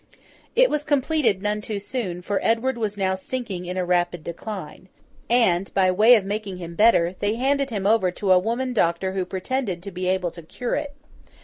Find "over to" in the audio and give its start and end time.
7.85-8.31